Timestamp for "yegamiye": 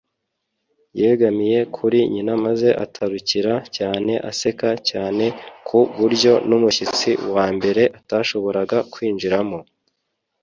1.01-1.59